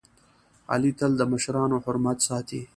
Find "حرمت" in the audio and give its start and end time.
1.83-2.17